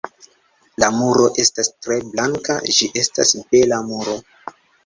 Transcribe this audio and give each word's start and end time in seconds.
La 0.83 0.87
muro 0.95 1.27
estas 1.43 1.69
tre 1.87 1.99
blanka, 2.15 2.57
ĝi 2.79 2.91
estas 3.05 3.37
bela 3.53 3.81
muro. 3.93 4.21